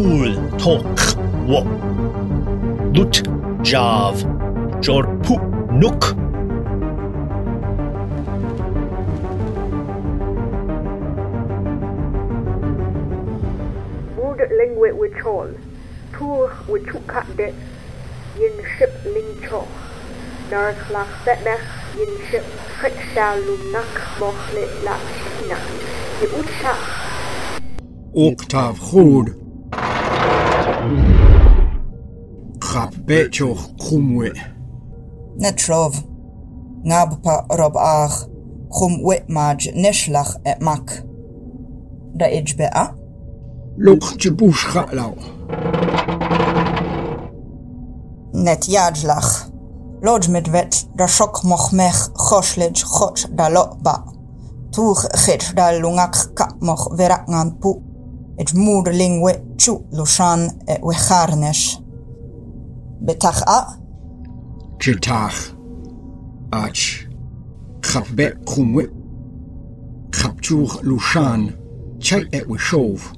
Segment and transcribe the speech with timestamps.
[0.00, 0.98] cool tok
[1.50, 1.60] wo.
[2.94, 3.16] Lut
[3.70, 4.16] jav.
[4.80, 5.34] Jor pu
[5.80, 6.02] nuk.
[14.16, 15.50] Mood lingwe wichol.
[16.12, 17.52] Tour wichukat de.
[18.40, 19.60] Yin ship ling cho.
[20.50, 21.66] Nar klach betnech
[21.98, 22.46] yin ship
[22.80, 25.58] chiksha lumnak moch le la china.
[26.20, 26.74] Ye ucha.
[28.14, 29.39] Octav goed.
[32.60, 34.30] Chapetioch chumwe.
[35.36, 35.94] Netrov.
[36.84, 38.26] Nabpa rob ach.
[38.70, 41.02] Chum witmaj neshlach et mak.
[42.14, 42.94] Da ich ijbe a?
[43.76, 45.14] Luk chibush chatlau.
[48.32, 49.50] Net yajlach.
[50.28, 53.48] mit wet da shok mochmech choshlij chot da
[53.82, 54.04] ba.
[54.72, 57.89] Tuch chit da lungak kapmoch verakngan pu.
[58.48, 60.46] ġmur lingwe ċuqlu xan
[60.80, 61.76] u ħarnex.
[63.04, 63.58] Bitaħqa?
[64.80, 65.40] ċiltaħ.
[66.56, 66.86] Aċ.
[67.90, 68.86] ħabbe kumwe.
[70.16, 71.50] ħabċuħ lu xan.
[72.00, 73.10] ċajqe u xov.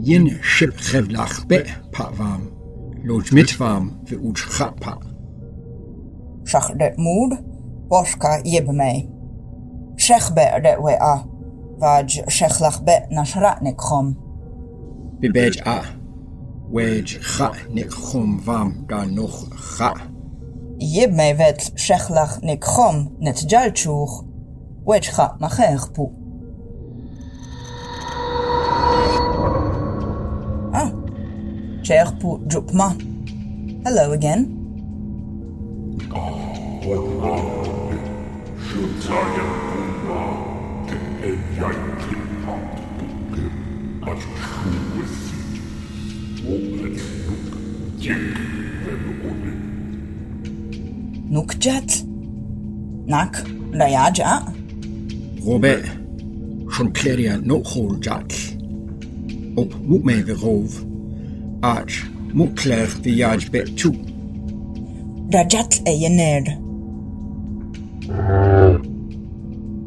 [0.00, 1.60] Jien xib xevlaħbe
[1.92, 2.48] paqvam.
[3.04, 4.96] Loġ mitvam fi uġ xaqpa.
[6.48, 7.36] Xaħde mur,
[7.92, 9.19] boxka jibmej.
[10.10, 10.44] shechbe
[10.80, 11.24] wea
[11.78, 14.16] vaj shechlach be nashra nikhom.
[15.20, 15.84] Bibej a
[16.72, 19.34] wej cha nikhom vam ga nog
[19.76, 19.94] cha.
[20.80, 24.24] Yib me vet Sheklach nikhom net jalchuch
[24.84, 25.36] wej cha.
[30.72, 30.90] Ah,
[31.82, 32.88] cher pu jupma.
[33.84, 34.56] Hello again.
[36.82, 37.02] What?
[38.66, 39.69] Shoot target.
[41.20, 42.90] Shechlach nik chom net
[44.06, 44.06] jalchuch.
[44.06, 45.02] Wej cha machech pu.
[45.02, 45.34] Ah.
[46.84, 48.36] Cher pu jupma.
[48.84, 49.58] Hello again.
[51.30, 51.90] Nukjat.
[53.06, 53.34] Nak,
[53.72, 54.32] rayaja.
[55.44, 55.86] Robert.
[56.72, 58.32] Schon kleria no hol jat.
[59.54, 60.82] Op moet mij weer rov.
[61.60, 62.08] Ach.
[62.32, 63.94] Moet kler de jaj bet toe.
[65.30, 66.58] Rajat e yener.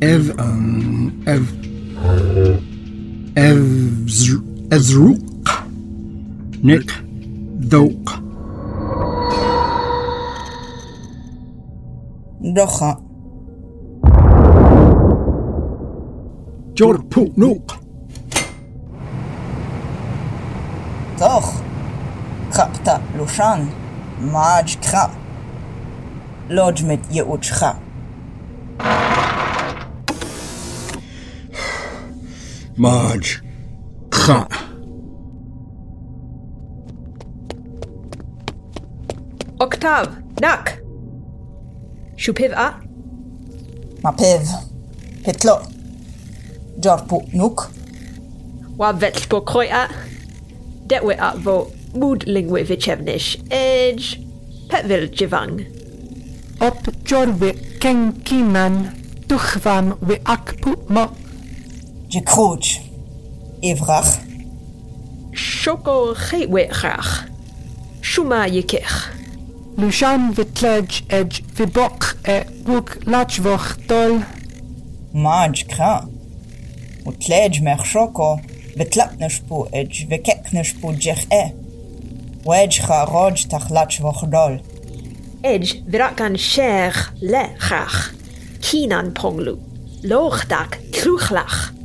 [0.00, 1.42] Ev, um, ev,
[3.34, 3.62] ev,
[4.06, 5.64] zr- ezroek.
[6.62, 7.02] Nick,
[7.70, 8.20] dook.
[12.40, 12.98] Docha.
[16.74, 17.78] Jor poet nook.
[21.18, 21.52] Toch.
[22.50, 23.68] Krapta lushan.
[24.32, 25.10] Maj krap.
[26.48, 27.76] Lodge mit je uchcha.
[32.78, 33.40] Marge.
[34.10, 34.46] Ga.
[39.58, 40.12] Octav.
[40.40, 40.78] Nak.
[42.16, 42.74] Shupiv a.
[44.02, 44.44] Ma pev.
[45.24, 45.56] Pitlo.
[46.78, 47.70] Jorpu nuk.
[48.76, 49.88] Wa vetspor kroi a.
[50.86, 53.40] Det we a vo mood lingwe vichevnish.
[53.50, 54.20] Edge.
[54.68, 55.64] Petvil jivang.
[56.60, 58.92] Op jorwe ken kinan
[59.28, 61.08] tuchvan we akpu mo
[62.08, 62.80] Je krooj.
[63.62, 64.18] Evrach.
[65.32, 67.28] Shoko gewe graag.
[68.00, 69.10] Shuma yekech.
[69.76, 74.22] Lushan vitlej edge vibok e wuk lachvoch dol
[75.12, 76.06] Maj kra.
[77.04, 78.38] Utlej mer shoko.
[78.78, 80.06] Betlapnish pu edge.
[80.08, 81.44] Vekeknish pu jech e.
[82.46, 84.60] Wedge cha roj tachlach vochdol.
[85.42, 88.12] Edge virakan sher le graag.
[88.62, 89.58] Kinan ponglu.
[90.06, 91.75] Loogdak kroeglach.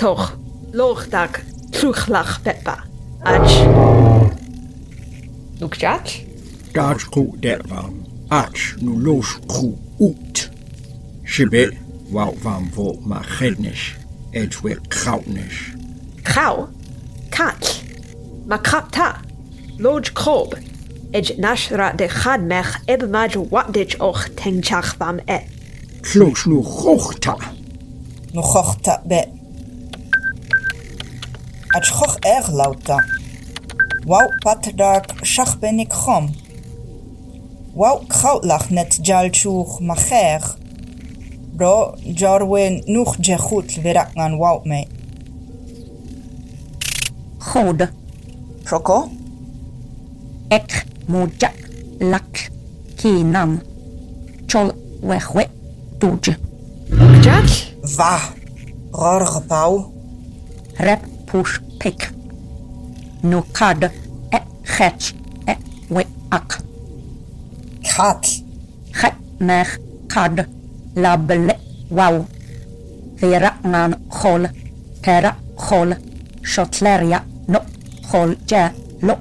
[0.00, 0.36] Toch,
[0.72, 2.76] loogdak kroeglach peppa.
[3.22, 3.66] Ach.
[5.58, 6.12] Nukjat?
[6.72, 8.06] Daj ko der vam.
[8.28, 10.48] Ach, nu los kru ut.
[11.24, 11.76] Shibet,
[12.12, 13.98] wou vam vo ma gednish.
[14.32, 15.76] Edge we krautnish.
[16.24, 16.68] Gauw.
[17.30, 17.84] Kat.
[18.48, 19.20] Makrapta.
[19.78, 20.54] Lodge krob.
[21.12, 25.38] Edge nashra de gadmech ebmaj watdich och tengchach vam e.
[26.02, 27.36] Klos nu gochta.
[28.32, 29.39] Nu chochta be.
[31.70, 32.96] Atxoj erlauta.
[34.06, 36.30] ben ik shachbenik chom.
[38.06, 40.56] koud lag net jalchuch macher.
[41.52, 43.78] Bro jarwen nuch jechut
[44.14, 44.88] aan wauw mee.
[47.38, 47.88] Goed.
[48.64, 49.08] Choco?
[50.48, 51.68] Ek mojak
[51.98, 52.50] lak
[52.96, 53.62] kinan.
[54.46, 55.46] Chol wehwe
[55.98, 56.36] doje.
[57.20, 57.48] Jack?
[57.96, 58.18] Wa.
[58.90, 59.92] Rorgebouw.
[60.74, 62.10] Rep push pick.
[63.22, 63.82] Nu kad
[64.32, 65.14] e chetch
[65.46, 65.54] e
[65.88, 66.58] we ak.
[67.90, 68.26] Kat.
[68.98, 69.78] Chet mech
[70.08, 70.46] kad
[70.94, 71.54] la bele
[71.90, 72.26] wow.
[73.20, 74.42] Vera ngan chol.
[75.02, 75.94] Tera hol
[76.42, 77.60] Shotleria no
[78.10, 78.62] chol je
[79.02, 79.14] lo.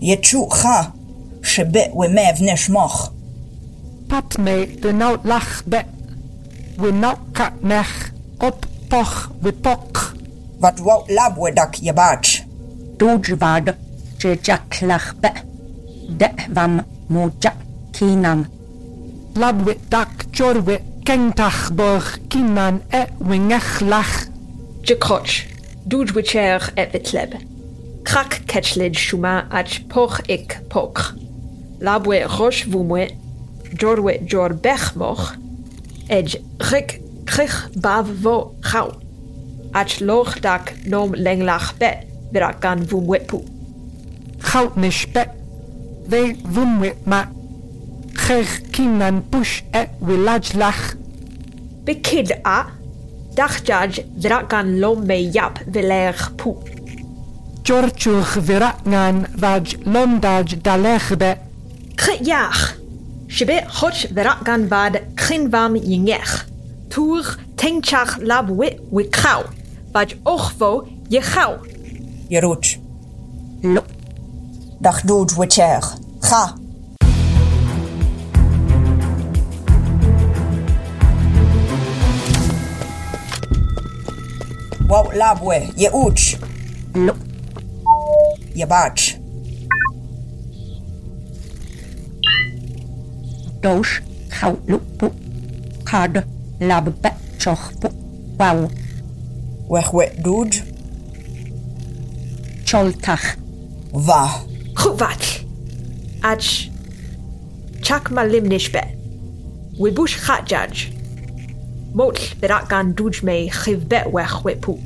[0.00, 0.92] Je chu cha.
[1.42, 3.12] Shebe we mev nesh moch.
[4.08, 5.62] Pat me de nou lach
[10.62, 12.44] wat wou labwe dak je baat.
[14.16, 15.32] Je jaklachbe,
[16.16, 17.52] de wam moja
[17.90, 18.46] kinan.
[19.34, 24.26] Labwe dak jorwe kentachborg kinan e wingechlach.
[24.80, 25.46] Je krotsch,
[25.82, 27.34] dojwicher et witleb.
[28.02, 31.14] Krak ketchled shuma ach poch ik poch,
[31.78, 33.10] Labwe roch vumwe,
[33.74, 35.34] jorwe jor bechmoch.
[36.06, 39.01] Edge rik krich bav vo hau
[39.74, 41.90] Ach Loch dak Nom Lenglach Be,
[42.32, 43.40] Virakan Vumwepu.
[44.52, 45.24] Goud nish be.
[46.10, 47.24] We wumwe ma.
[48.12, 50.96] Gech kinan push e willaj lach.
[51.84, 52.66] Bekid a,
[53.34, 56.56] Dachjaj Virakan Lom Me Yap Viler Pu.
[57.64, 61.36] Jorchuch viratngan vaj londaj dalech be.
[61.96, 62.76] Krit Yach.
[63.28, 66.44] Shibe Hoch Virakan Vad Krinvam Yingech.
[66.90, 67.24] Tour
[67.56, 69.61] Tengchach Lab Wit Wikau.
[69.92, 71.52] Bajorwo jechał.
[72.30, 72.78] Jerucz.
[73.62, 73.82] No.
[74.80, 75.80] Dachdud wyczer.
[76.22, 76.54] Ha!
[84.88, 86.38] Wow, labłe, je ucz.
[86.94, 87.12] No.
[88.54, 89.16] Jebacz.
[93.62, 95.10] Dosz, hał, lupu,
[95.84, 96.12] kad,
[96.60, 97.88] labbe, czochpu,
[98.38, 98.68] wow.
[99.72, 100.52] Wechwet dŵd.
[102.68, 103.38] Choltach.
[104.06, 104.44] Fa.
[104.76, 105.24] Chwfall.
[106.20, 106.44] Aj.
[107.80, 108.82] Chak ma limnish be.
[109.80, 110.92] Wibush chadjaj.
[111.96, 114.76] Mol ddirat gan dŵj me chifbet wechwet pŵ.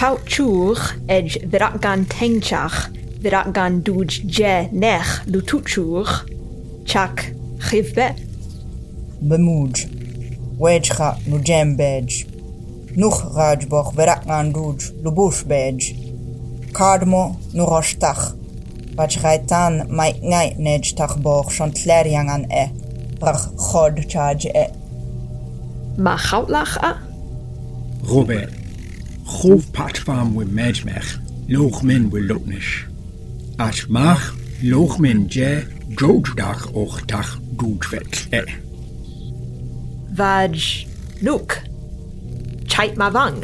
[0.00, 2.88] Pau chwch ej ddirat gan tengchach
[3.20, 6.16] ddirat gan dŵj je nech lwtwt chwch.
[6.88, 7.28] Chak
[7.68, 8.24] chifbet.
[9.20, 9.84] Bemwj.
[10.56, 12.31] Wedge chat no jam badge.
[12.94, 15.96] Nuch Rajboch Verakmanduj Lubushbej
[16.74, 18.34] Cardmo Nuroshtach
[18.96, 22.68] Vachgaitan Mai Ngai Nej Tachboch Chantleriangan E
[23.20, 24.66] Rach Chod Chaj E
[25.96, 27.00] Ma Chautlach A
[28.04, 28.52] Robert
[29.24, 31.18] Chov Patfam with Mejmech
[31.48, 32.86] Loch Min with Lotnish
[33.58, 35.64] Ash Mach Loch Min Je
[35.96, 38.42] Jojdach Och Tach Dujvet E
[40.14, 40.86] Vaj
[41.22, 41.71] Luke
[42.72, 43.38] Chait Mavang.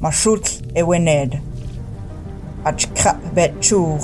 [0.00, 1.42] Mashut e wened.
[2.64, 4.00] Ach krap bet chur.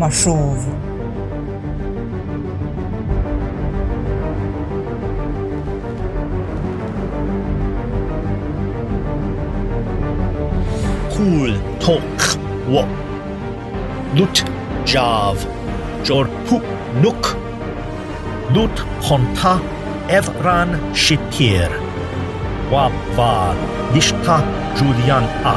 [0.00, 0.60] Mashuv.
[11.14, 12.18] Cool Tok
[12.68, 12.82] Wo.
[14.14, 14.44] Lut
[14.84, 15.36] Jav
[16.04, 16.60] Jor Pu
[17.02, 17.24] Nuk.
[18.54, 19.60] Lut Honta
[20.08, 21.85] Evran Shitir.
[22.70, 23.54] Wab Va
[23.94, 24.42] Lishta
[24.74, 25.56] Julian A.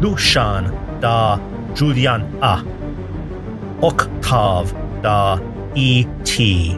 [0.00, 1.38] Lushan Da
[1.74, 2.62] Julian A.
[3.80, 5.38] Octav Da
[5.74, 6.76] E.T.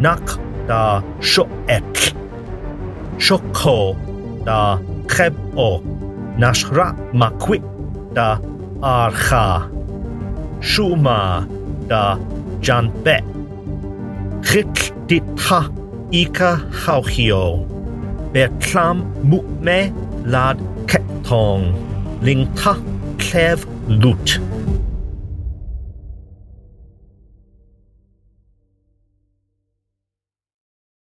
[0.00, 2.14] Nak Da Shoek.
[3.16, 3.96] Shoko
[4.44, 5.80] Da Kreb O.
[6.36, 7.58] Nashra Makwi
[8.14, 8.38] Da
[8.82, 9.70] Archa.
[10.60, 11.48] Shuma
[11.88, 12.18] Da
[12.60, 13.16] Janbe.
[14.42, 15.70] Chik Dita
[16.12, 17.73] Ika Hauchio.
[18.34, 19.92] Bertlam Mukme
[20.24, 21.72] Lad Ketong.
[22.20, 22.76] Lingta
[23.16, 24.40] Klev Lut.